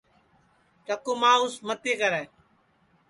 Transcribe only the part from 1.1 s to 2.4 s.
مانٚوس متی کرے